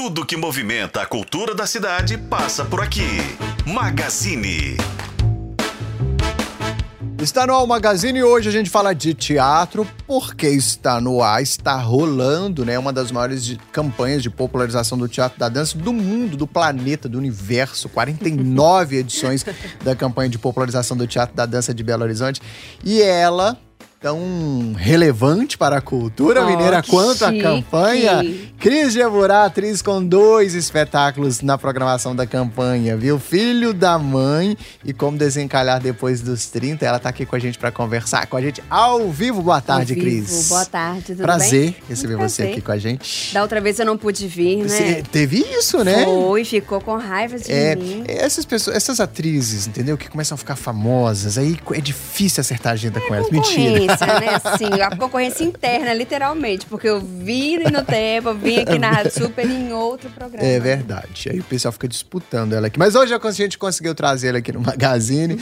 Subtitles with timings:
[0.00, 3.18] Tudo que movimenta a cultura da cidade passa por aqui.
[3.66, 4.76] Magazine.
[7.20, 11.42] Está no Al Magazine e hoje a gente fala de teatro, porque está no ar,
[11.42, 12.78] está rolando, né?
[12.78, 17.08] Uma das maiores de- campanhas de popularização do teatro da dança do mundo, do planeta,
[17.08, 17.88] do universo.
[17.88, 19.44] 49 edições
[19.82, 22.40] da campanha de popularização do teatro da dança de Belo Horizonte.
[22.84, 23.58] E ela,
[24.00, 27.42] tão relevante para a cultura Oh, mineira quanto a chique.
[27.42, 28.20] campanha,
[28.60, 33.18] Cris Geburá, atriz com dois espetáculos na programação da campanha, viu?
[33.18, 36.86] Filho da Mãe e Como Desencalhar Depois dos 30.
[36.86, 39.42] Ela tá aqui com a gente para conversar com a gente ao vivo.
[39.42, 40.06] Boa tarde, Ao vivo.
[40.26, 40.48] Cris.
[40.48, 41.76] Boa tarde, tudo Prazer bem?
[41.88, 42.52] receber Muito você prazer.
[42.52, 43.34] aqui com a gente.
[43.34, 44.68] Da outra vez eu não pude vir, né?
[44.68, 46.04] Você teve isso, né?
[46.04, 48.04] Foi, ficou com raiva de É, mim.
[48.06, 49.98] essas pessoas, essas atrizes, entendeu?
[49.98, 53.28] Que começam a ficar famosas, aí é difícil acertar a agenda com elas.
[53.30, 53.87] Mentira.
[53.96, 54.56] Concorrência, né?
[54.58, 56.66] Sim, a concorrência interna, literalmente.
[56.66, 60.46] Porque eu vim no tempo, vim aqui na Rádio Super em outro programa.
[60.46, 61.30] É verdade.
[61.30, 62.78] Aí o pessoal fica disputando ela aqui.
[62.78, 65.36] Mas hoje a gente conseguiu trazer ela aqui no Magazine.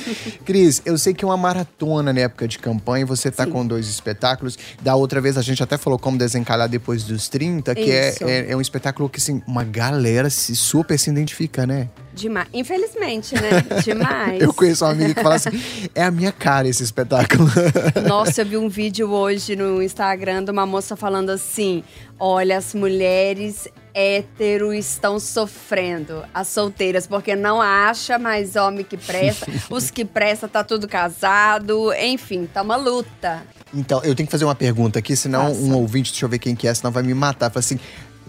[0.45, 3.05] Cris, eu sei que é uma maratona na época de campanha.
[3.07, 3.51] Você tá Sim.
[3.51, 4.59] com dois espetáculos.
[4.83, 8.53] Da outra vez a gente até falou como desencalhar depois dos 30, que é, é,
[8.53, 11.89] é um espetáculo que, assim, uma galera se super se identifica, né?
[12.17, 12.48] Demais.
[12.55, 13.62] Infelizmente, né?
[13.84, 14.41] Demais.
[14.41, 15.50] Eu conheço uma amiga que fala assim:
[15.95, 17.47] é a minha cara esse espetáculo.
[18.08, 21.84] Nossa, eu vi um vídeo hoje no Instagram de uma moça falando assim:
[22.19, 29.47] olha, as mulheres hétero estão sofrendo, as solteiras, porque não acha mais homem que presta,
[29.70, 33.42] os que presta tá tudo casado, enfim, tá uma luta.
[33.75, 35.61] Então, eu tenho que fazer uma pergunta aqui, senão Faça.
[35.61, 37.51] um ouvinte, deixa eu ver quem que é, senão vai me matar.
[37.51, 37.78] Fala assim.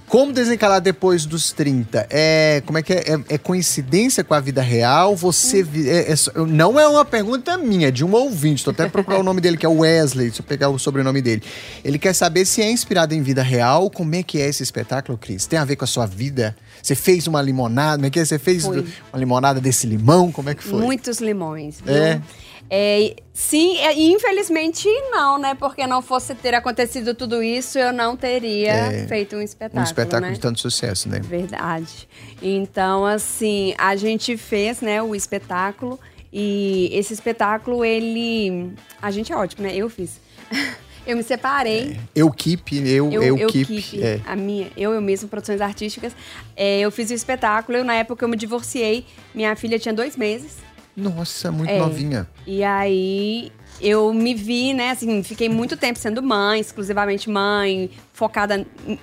[0.08, 2.08] Como desencalar depois dos 30?
[2.09, 2.97] É, como é que é?
[3.13, 5.16] É, é coincidência com a vida real?
[5.17, 5.61] Você.
[5.61, 6.16] vi- é- é
[6.47, 8.63] não é uma pergunta minha, é de um ouvinte.
[8.63, 10.28] Tô até procurar o nome dele, que é Wesley.
[10.28, 11.44] Deixa eu pegar o sobrenome dele.
[11.83, 13.89] Ele quer saber se é inspirado em vida real.
[13.89, 15.45] Como é que é esse espetáculo, Cris?
[15.45, 16.55] Tem a ver com a sua vida?
[16.81, 17.97] Você fez uma limonada?
[17.97, 18.23] Como é que é?
[18.25, 18.85] Você fez Foi.
[19.11, 20.31] uma limonada desse limão?
[20.31, 20.80] Como é que foi?
[20.80, 21.94] Muitos limões, viu?
[21.94, 22.22] É?
[22.69, 25.55] É, sim, é, infelizmente não, né?
[25.55, 29.81] Porque não fosse ter acontecido tudo isso, eu não teria É, feito um espetáculo.
[29.81, 30.33] Um espetáculo né?
[30.33, 31.19] de tanto sucesso, né?
[31.19, 32.07] Verdade.
[32.41, 36.00] Então, assim, a gente fez, né, o espetáculo.
[36.31, 38.73] E esse espetáculo, ele.
[39.01, 39.73] A gente é ótimo, né?
[39.75, 40.19] Eu fiz.
[41.07, 41.97] Eu me separei.
[42.13, 43.81] Eu keep, eu, eu, Eu, eu keep.
[43.81, 44.19] keep, é.
[44.25, 46.13] a minha, eu, eu mesmo, produções artísticas.
[46.53, 49.06] É, eu fiz o espetáculo, eu, na época eu me divorciei.
[49.33, 50.57] Minha filha tinha dois meses.
[50.97, 51.78] Nossa, muito É.
[51.78, 52.28] novinha.
[52.47, 58.66] E aí eu me vi, né, assim, fiquei muito tempo sendo mãe, exclusivamente mãe, focada
[58.88, 59.00] em,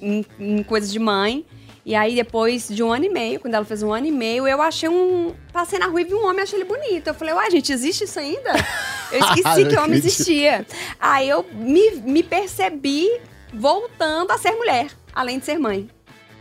[0.00, 1.44] em- em coisas de mãe.
[1.86, 4.46] E aí, depois de um ano e meio, quando ela fez um ano e meio,
[4.46, 5.32] eu achei um.
[5.50, 7.06] Passei na rua e vi um homem, achei ele bonito.
[7.06, 8.52] Eu falei, uai, gente, existe isso ainda?
[9.10, 10.04] Eu esqueci que homem acredito.
[10.04, 10.66] existia.
[11.00, 13.08] Aí eu me, me percebi
[13.54, 15.88] voltando a ser mulher, além de ser mãe.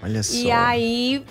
[0.04, 0.36] Olha só.
[0.36, 1.24] E aí,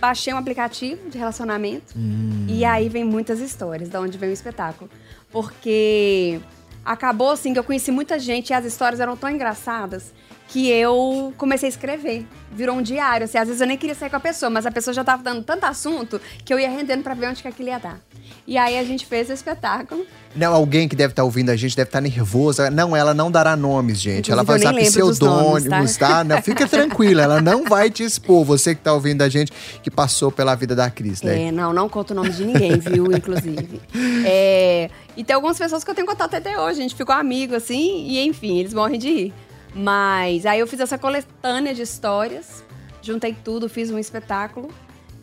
[0.00, 1.94] baixei um aplicativo de relacionamento.
[1.96, 2.46] Hum.
[2.48, 4.90] E aí vem muitas histórias, da onde vem o espetáculo.
[5.30, 6.40] Porque
[6.84, 10.12] acabou assim que eu conheci muita gente e as histórias eram tão engraçadas
[10.50, 12.26] que eu comecei a escrever.
[12.52, 13.24] Virou um diário.
[13.24, 15.22] Assim, às vezes eu nem queria sair com a pessoa, mas a pessoa já tava
[15.22, 18.00] dando tanto assunto que eu ia rendendo pra ver onde que aquilo ia dar.
[18.46, 20.04] E aí a gente fez o espetáculo.
[20.34, 22.68] Não, alguém que deve estar ouvindo a gente deve estar nervosa.
[22.68, 24.32] Não, ela não dará nomes, gente.
[24.32, 26.24] ela vai Inclusive, usar dos pseudônimos, nomes, tá?
[26.24, 28.44] Não, fica tranquila, ela não vai te expor.
[28.44, 31.48] Você que tá ouvindo a gente, que passou pela vida da Cris, né?
[31.48, 33.06] É, não, não conto o nome de ninguém, viu?
[33.14, 33.80] Inclusive.
[34.24, 36.80] É, e tem algumas pessoas que eu tenho contato até hoje.
[36.80, 39.34] A gente ficou amigo, assim, e enfim, eles morrem de rir.
[39.74, 42.64] Mas aí eu fiz essa coletânea de histórias,
[43.02, 44.68] juntei tudo, fiz um espetáculo.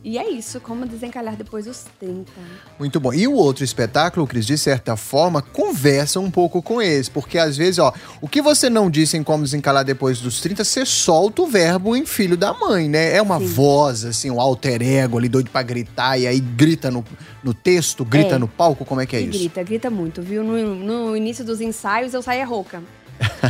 [0.03, 2.31] E é isso, como desencalhar depois dos 30.
[2.79, 3.13] Muito bom.
[3.13, 7.11] E o outro espetáculo, Cris, de certa forma, conversa um pouco com esse.
[7.11, 7.91] Porque às vezes, ó,
[8.21, 11.93] o que você não disse em como desencalar depois dos 30, você solta o verbo
[11.93, 13.17] em filho da mãe, né?
[13.17, 13.47] É uma Sim.
[13.47, 17.03] voz, assim, um alter ego ali, doido pra gritar, e aí grita no,
[17.43, 18.37] no texto, grita É.
[18.37, 19.37] no palco, como é que é e isso?
[19.37, 20.41] grita, grita muito, viu?
[20.41, 22.81] No, no início dos ensaios eu saía rouca.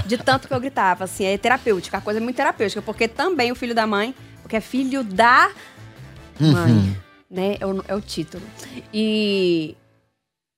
[0.06, 3.52] De tanto que eu gritava, assim, é terapêutica, a coisa é muito terapêutica, porque também
[3.52, 5.50] o filho da mãe, porque é filho da
[6.40, 6.96] mãe, Uhum.
[7.30, 7.58] né?
[7.60, 8.44] É o, é o título.
[8.94, 9.76] E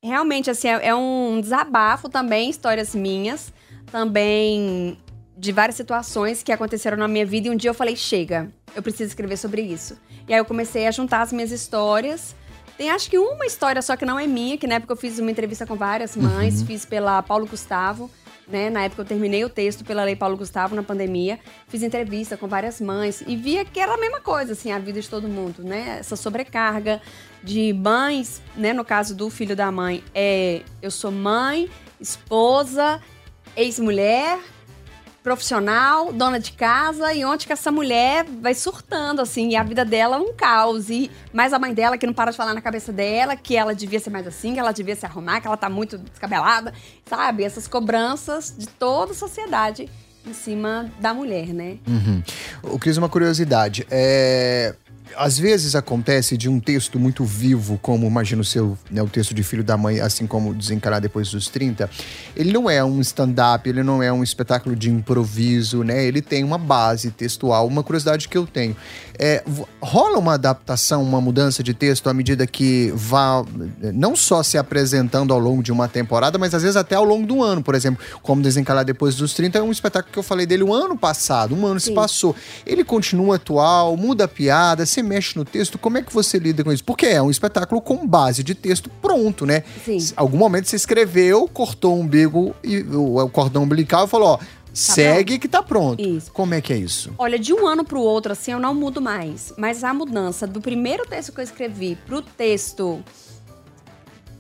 [0.04, 3.52] realmente, assim, é, é um desabafo também, histórias minhas,
[3.92, 4.98] também
[5.38, 7.48] de várias situações que aconteceram na minha vida.
[7.48, 9.98] E um dia eu falei, chega, eu preciso escrever sobre isso.
[10.28, 12.36] E aí eu comecei a juntar as minhas histórias.
[12.78, 15.18] Tem acho que uma história só que não é minha, que na época eu fiz
[15.20, 18.10] uma entrevista com várias mães, fiz pela Paulo Gustavo,
[18.50, 18.70] né?
[18.70, 22.48] Na época eu terminei o texto pela Lei Paulo Gustavo na pandemia, fiz entrevista com
[22.48, 25.64] várias mães e via que era a mesma coisa, assim, a vida de todo mundo,
[25.64, 25.98] né?
[26.00, 27.02] Essa sobrecarga
[27.44, 28.74] de mães, né?
[28.74, 31.70] No caso do filho da mãe, é eu sou mãe,
[32.00, 33.02] esposa,
[33.56, 34.40] ex-mulher
[35.24, 39.84] profissional, dona de casa, e onde que essa mulher vai surtando, assim, e a vida
[39.84, 40.90] dela é um caos.
[40.90, 43.76] E mais a mãe dela que não para de falar na cabeça dela que ela
[43.76, 46.74] devia ser mais assim, que ela devia se arrumar, que ela tá muito descabelada,
[47.06, 47.44] sabe?
[47.44, 49.90] Essas cobranças de toda a sociedade
[50.26, 51.78] em cima da mulher, né?
[51.88, 52.24] Uhum.
[52.64, 53.86] O Cris, uma curiosidade.
[53.90, 54.76] É
[55.16, 59.34] às vezes acontece de um texto muito vivo, como imagino o seu, né, o texto
[59.34, 61.90] de Filho da Mãe, assim como Desencarar Depois dos 30,
[62.36, 66.06] ele não é um stand-up, ele não é um espetáculo de improviso, né?
[66.06, 67.68] Ele tem uma base textual.
[67.68, 68.76] Uma curiosidade que eu tenho.
[69.18, 69.44] É,
[69.82, 73.44] rola uma adaptação, uma mudança de texto à medida que vá
[73.94, 77.28] não só se apresentando ao longo de uma temporada, mas às vezes até ao longo
[77.28, 80.46] do ano, por exemplo, como Desencarar Depois dos 30 é um espetáculo que eu falei
[80.46, 81.88] dele o um ano passado, um ano Sim.
[81.88, 82.34] se passou.
[82.66, 86.64] Ele continua atual, muda a piada, se mexe no texto, como é que você lida
[86.64, 86.84] com isso?
[86.84, 89.64] Porque é um espetáculo com base de texto pronto, né?
[89.86, 89.98] Sim.
[90.16, 94.40] Algum momento você escreveu, cortou o umbigo e o, o cordão umbilical e falou, ó,
[94.70, 95.42] Tá segue pronto.
[95.42, 96.02] que tá pronto.
[96.02, 96.32] Isso.
[96.32, 97.12] Como é que é isso?
[97.18, 99.52] Olha, de um ano pro outro, assim, eu não mudo mais.
[99.58, 103.04] Mas a mudança do primeiro texto que eu escrevi pro texto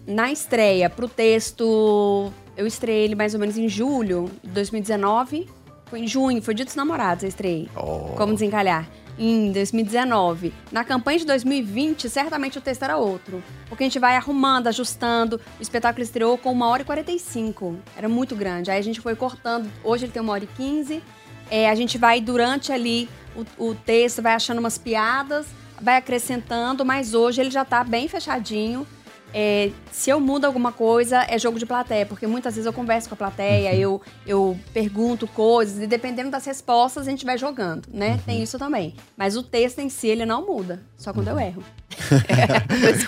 [0.08, 2.32] na estreia, pro texto.
[2.56, 5.48] Eu estreiei ele mais ou menos em julho de 2019.
[5.88, 7.68] Foi em junho, foi dia dos namorados, eu estreiei.
[7.76, 8.16] Oh.
[8.16, 8.88] Como desencalhar
[9.19, 10.54] em 2019.
[10.71, 13.44] Na campanha de 2020, certamente o texto era outro.
[13.68, 15.39] Porque a gente vai arrumando, ajustando.
[15.60, 17.77] O espetáculo estreou com uma hora e 45.
[17.98, 18.71] Era muito grande.
[18.71, 19.69] Aí a gente foi cortando.
[19.83, 21.04] Hoje ele tem uma hora e 15.
[21.51, 25.48] É, a gente vai, durante ali o, o texto, vai achando umas piadas,
[25.81, 28.88] vai acrescentando, mas hoje ele já está bem fechadinho.
[29.34, 33.10] É, se eu mudo alguma coisa, é jogo de plateia, porque muitas vezes eu converso
[33.10, 33.78] com a plateia, uhum.
[33.78, 38.12] eu, eu pergunto coisas, e dependendo das respostas, a gente vai jogando, né?
[38.12, 38.18] Uhum.
[38.20, 38.96] Tem isso também.
[39.16, 41.34] Mas o texto em si, ele não muda, só quando uhum.
[41.40, 41.64] eu erro.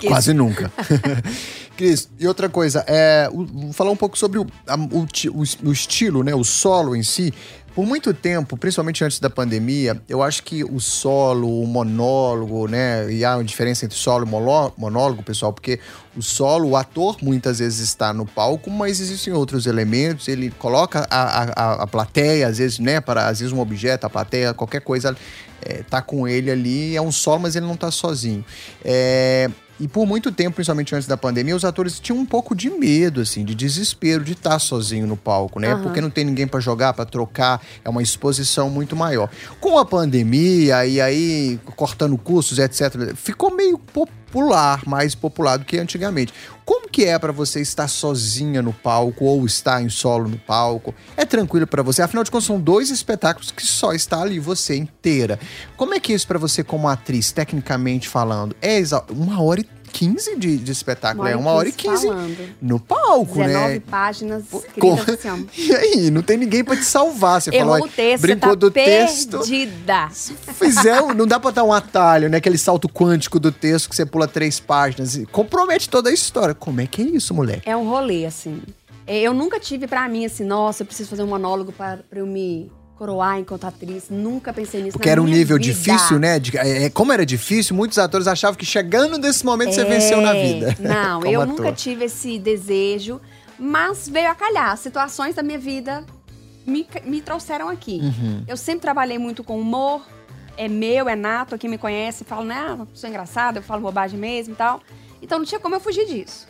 [0.06, 0.70] Quase nunca.
[1.76, 5.72] Cris, e outra coisa, é, vou falar um pouco sobre o, a, o, o, o
[5.72, 6.34] estilo, né?
[6.34, 7.32] O solo em si.
[7.74, 13.10] Por muito tempo, principalmente antes da pandemia, eu acho que o solo, o monólogo, né?
[13.10, 15.80] E há uma diferença entre solo e monólogo, pessoal, porque
[16.14, 20.28] o solo, o ator muitas vezes está no palco, mas existem outros elementos.
[20.28, 23.00] Ele coloca a, a, a plateia, às vezes, né?
[23.00, 25.16] Para às vezes um objeto, a plateia, qualquer coisa,
[25.62, 26.94] é, tá com ele ali.
[26.94, 28.44] É um solo, mas ele não tá sozinho.
[28.84, 29.48] É,
[29.82, 33.20] e por muito tempo, principalmente antes da pandemia, os atores tinham um pouco de medo,
[33.20, 35.74] assim, de desespero de estar sozinho no palco, né?
[35.74, 35.82] Uhum.
[35.82, 39.28] Porque não tem ninguém para jogar, para trocar, é uma exposição muito maior.
[39.58, 43.76] Com a pandemia e aí cortando custos, etc, ficou meio
[44.32, 46.32] popular, mais popular do que antigamente.
[46.64, 50.94] Como que é para você estar sozinha no palco ou estar em solo no palco?
[51.16, 52.00] É tranquilo para você?
[52.00, 55.38] Afinal de contas, são dois espetáculos que só está ali você inteira.
[55.76, 58.56] Como é que é isso para você como atriz, tecnicamente falando?
[58.62, 58.80] É
[59.10, 62.08] uma hora e 15 de, de espetáculo, é uma hora e 15
[62.60, 63.78] no palco, 19 né?
[63.78, 67.40] 19 páginas escritas assim, E aí, não tem ninguém pra te salvar.
[67.40, 69.38] Você Errou falou, o texto, brincou tá do perdida.
[69.38, 69.44] texto.
[70.12, 72.38] Se fizer, não dá pra dar um atalho, né?
[72.38, 76.54] Aquele salto quântico do texto que você pula três páginas e compromete toda a história.
[76.54, 77.68] Como é que é isso, moleque?
[77.68, 78.62] É um rolê, assim.
[79.06, 82.26] É, eu nunca tive pra mim assim, nossa, eu preciso fazer um monólogo pra eu
[82.26, 84.08] me coroar enquanto atriz.
[84.10, 84.96] Nunca pensei nisso.
[84.96, 85.72] Porque era um nível vida.
[85.72, 86.38] difícil, né?
[86.38, 89.84] De, é, é, como era difícil, muitos atores achavam que chegando nesse momento é, você
[89.84, 90.76] venceu na vida.
[90.80, 91.56] Não, eu ator.
[91.56, 93.20] nunca tive esse desejo,
[93.58, 94.76] mas veio a calhar.
[94.76, 96.04] Situações da minha vida
[96.66, 98.00] me, me trouxeram aqui.
[98.02, 98.44] Uhum.
[98.46, 100.02] Eu sempre trabalhei muito com humor.
[100.56, 104.52] É meu, é nato, quem me conhece fala, né, sou engraçada, eu falo bobagem mesmo
[104.52, 104.82] e tal.
[105.22, 106.46] Então não tinha como eu fugir disso.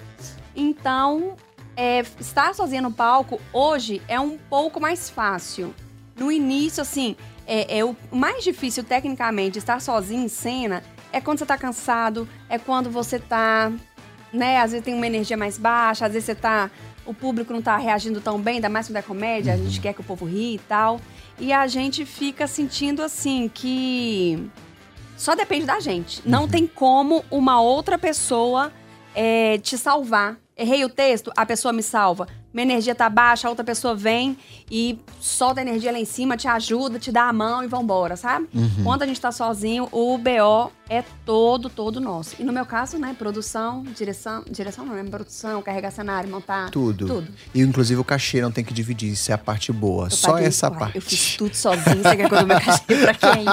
[0.57, 1.37] Então,
[1.77, 5.73] é, estar sozinha no palco hoje é um pouco mais fácil
[6.17, 7.17] no início, assim,
[7.47, 12.27] é, é o mais difícil tecnicamente estar sozinho em cena é quando você tá cansado,
[12.49, 13.71] é quando você tá,
[14.33, 16.71] né, às vezes tem uma energia mais baixa, às vezes você tá,
[17.05, 19.83] o público não tá reagindo tão bem, ainda mais quando é comédia, a gente uhum.
[19.83, 21.01] quer que o povo ri e tal.
[21.39, 24.51] E a gente fica sentindo assim que
[25.17, 26.23] só depende da gente.
[26.25, 26.49] Não uhum.
[26.49, 28.73] tem como uma outra pessoa
[29.15, 30.39] é, te salvar.
[30.57, 34.37] Errei o texto, a pessoa me salva minha energia tá baixa, a outra pessoa vem
[34.71, 38.17] e solta a energia lá em cima, te ajuda, te dá a mão e vambora,
[38.17, 38.49] sabe?
[38.55, 38.85] Uhum.
[38.85, 42.37] Quando a gente tá sozinho, o BO é todo, todo nosso.
[42.39, 46.69] E no meu caso, né, produção, direção, direção não, é produção, carregar cenário, montar.
[46.71, 47.07] Tudo.
[47.07, 47.29] Tudo.
[47.55, 50.09] E inclusive o cachê não tem que dividir, isso é a parte boa.
[50.09, 50.97] Eu Só paguei, essa parte.
[50.97, 53.45] Eu fiz tudo sozinho, você quer que eu meu cachê pra quem?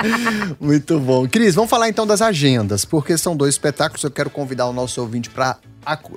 [0.58, 1.28] Muito bom.
[1.28, 4.98] Cris, vamos falar então das agendas, porque são dois espetáculos, eu quero convidar o nosso
[5.02, 5.58] ouvinte para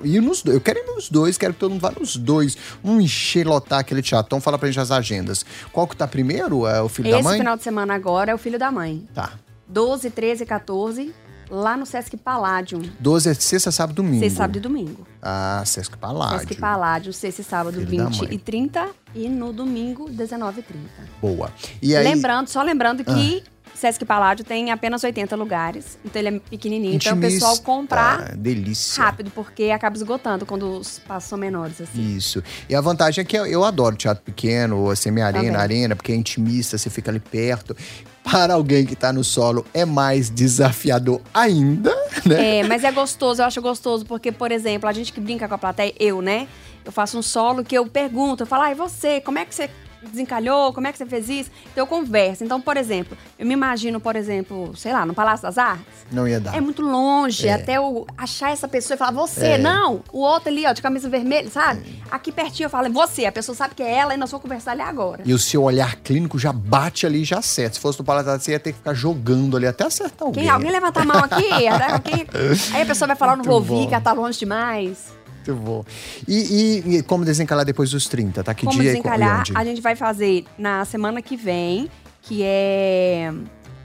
[0.04, 0.54] ir nos dois.
[0.54, 2.56] Eu quero ir nos dois, quero que todo mundo vá nos dois.
[2.82, 4.28] Um encher, lotar aquele teatro.
[4.28, 5.44] Então fala pra gente as agendas.
[5.70, 6.66] Qual que tá primeiro?
[6.66, 7.32] É o Filho Esse da Mãe?
[7.32, 9.06] Esse final de semana agora é o Filho da Mãe.
[9.14, 9.32] Tá.
[9.72, 11.14] 12, 13, 14.
[11.50, 12.80] lá no Sesc Palladium.
[12.98, 14.20] 12 é sexta, sábado, domingo.
[14.20, 15.06] Sexta, sábado e domingo.
[15.20, 16.38] Ah, Sesc Paládio.
[16.40, 18.34] Sesc Palladium, sexta e sábado, Filho da 20 mãe.
[18.34, 18.88] e 30.
[19.14, 20.88] E no domingo, 19 e 30.
[21.20, 21.50] Boa.
[21.82, 22.10] E aí, Ah.
[22.10, 23.42] Lembrando, só lembrando que
[23.74, 25.98] Sesc Palladium tem apenas 80 lugares.
[26.04, 26.94] Então ele é pequenininho.
[26.94, 29.02] Então o intimista, pessoal comprar delícia.
[29.02, 32.16] rápido, porque acaba esgotando quando os passos são menores, assim.
[32.16, 32.42] Isso.
[32.68, 35.60] E a vantagem é que eu, eu adoro teatro pequeno, a semi-arena, Também.
[35.60, 37.76] arena, porque é intimista, você fica ali perto.
[38.22, 41.92] Para alguém que tá no solo, é mais desafiador ainda,
[42.24, 42.60] né?
[42.60, 45.54] É, mas é gostoso, eu acho gostoso, porque, por exemplo, a gente que brinca com
[45.54, 46.46] a plateia, eu, né?
[46.84, 49.54] Eu faço um solo que eu pergunto, eu falo, ah, e você, como é que
[49.54, 49.68] você
[50.08, 51.50] desencalhou, como é que você fez isso?
[51.72, 52.44] Então eu converso.
[52.44, 55.84] Então, por exemplo, eu me imagino, por exemplo, sei lá, no Palácio das Artes.
[56.10, 56.56] Não ia dar.
[56.56, 57.54] É muito longe, É.
[57.54, 59.58] até eu achar essa pessoa e falar, você, É.
[59.58, 62.02] não, o outro ali, ó, de camisa vermelha, sabe?
[62.10, 64.42] Aqui pertinho eu falo, é você, a pessoa sabe que é ela e nós vamos
[64.42, 65.22] conversar ali agora.
[65.24, 67.74] E o seu olhar clínico já bate ali e já acerta.
[67.74, 70.26] Se fosse no Palácio da Arte, você ia ter que ficar jogando ali até acertar
[70.26, 70.44] alguém.
[70.44, 71.48] Quem, alguém levanta a mão aqui?
[71.48, 71.92] Né?
[71.92, 72.26] Alguém-
[72.74, 75.12] Aí a pessoa vai falar, eu não vou Muito ouvir, que ela tá longe demais.
[75.46, 75.84] Muito bom.
[76.28, 78.42] E, e- e como desencalar depois dos 30?
[78.44, 78.54] Tá?
[78.54, 79.52] Que Como dia qu- e desencalhar, onde?
[79.56, 81.88] a gente vai fazer na semana que vem,
[82.22, 83.32] que é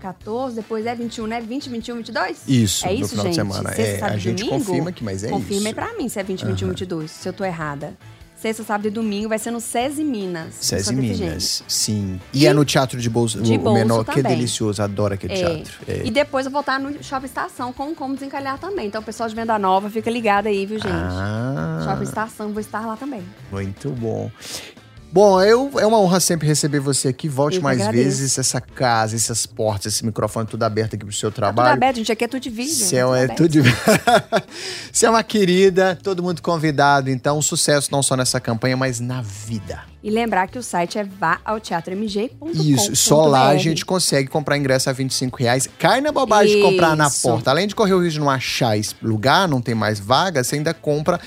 [0.01, 1.41] 14, depois é 21, né?
[1.41, 2.43] 20, 21, 22?
[2.47, 3.31] Isso, é no isso, final gente?
[3.33, 3.69] de semana.
[3.69, 4.65] Sexta, É, sábado a gente domingo?
[4.65, 5.75] confirma aqui, mas é Confirma aí isso.
[5.75, 7.93] pra mim se é 20, 21, 22, se eu tô errada.
[8.38, 10.53] Sexta, sábado e domingo vai ser no SESI Minas.
[10.62, 10.94] Sesi.
[10.96, 12.22] Minas, sim.
[12.32, 14.36] E, é no Teatro de Bolso, De o Bolso menor, que também.
[14.36, 15.38] delicioso, adoro aquele É.
[15.38, 15.74] teatro.
[15.88, 16.01] É.
[16.06, 18.86] E depois eu vou estar no Shopping Estação com Como Desencalhar também.
[18.88, 20.91] Então, o pessoal de Venda Nova, fica ligado aí, viu, gente?
[20.94, 23.24] Ah, Shopping Estação, vou estar lá também.
[23.51, 24.29] muito bom.
[25.17, 27.27] Bom, eu, é uma honra sempre receber você aqui.
[27.27, 28.38] Volte Eu mais vezes.
[28.38, 31.74] Essa casa, essas portas, esse microfone tudo aberto aqui pro seu Tá tudo trabalho.
[31.74, 32.12] aberto, gente.
[32.12, 32.86] Aqui é tudo de vídeo.
[32.86, 33.50] Céu tá é tudo.
[33.50, 33.62] de-
[34.93, 37.09] Você é uma querida, todo mundo convidado.
[37.09, 39.81] Então, sucesso não só nessa campanha, mas na vida.
[40.07, 42.49] E lembrar que o site é vaaoteatromg.com.
[42.53, 45.67] Isso, só lá a gente consegue comprar ingresso a 25 reais.
[45.77, 47.23] Cai na bobagem de comprar na Isso.
[47.27, 47.49] porta.
[47.51, 50.55] Além de correr o risco de não achar esse lugar, não tem mais vaga, você
[50.55, 51.19] ainda compra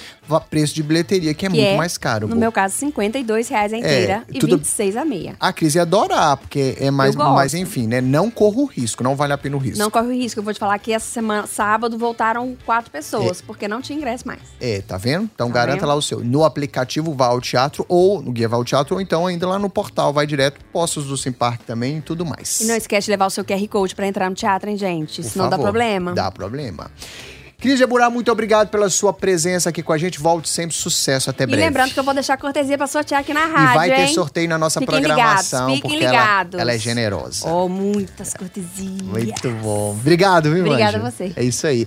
[0.48, 2.26] preço de bilheteria, que é Que muito é, mais caro.
[2.28, 2.40] No Bo.
[2.40, 5.34] meu caso, 52 reais a inteira e tudo- 26 a meia.
[5.40, 8.00] A Cris ia adorar, porque é mais, mas enfim, né?
[8.00, 9.78] Não corra o risco, não vale a pena o risco.
[9.78, 10.38] Não corre o risco.
[10.40, 14.26] Eu vou te falar que essa semana, sábado, voltaram quatro pessoas, porque não tinha ingresso
[14.26, 14.40] mais.
[14.60, 15.28] É, tá vendo?
[15.34, 15.88] Então Tá garanta vendo?
[15.88, 16.20] lá o seu.
[16.24, 19.58] No aplicativo Vá ao Teatro, ou no Guia Vá ao Teatro, ou então ainda lá
[19.58, 22.60] no portal, vai direto, Postos do Simpark também e tudo mais.
[22.60, 25.20] E não esquece de levar o seu QR Code pra entrar no teatro, hein, gente?
[25.22, 26.12] Por Senão dá problema.
[26.14, 26.90] Dá problema.
[27.58, 30.18] Cris Jaburá, muito obrigado pela sua presença aqui com a gente.
[30.18, 31.62] Volte sempre, sucesso, até E breve.
[31.62, 34.14] lembrando que eu vou deixar cortesia pra sortear aqui na rádio, E vai ter hein?
[34.14, 36.60] sorteio na nossa Fiquem programação, ligados, fiquem porque ela, ligados.
[36.60, 37.46] ela é generosa.
[37.46, 39.02] Oh, muitas cortesias.
[39.02, 39.90] Muito bom.
[39.90, 41.32] Obrigado, viu, Obrigada a você.
[41.36, 41.84] É isso aí.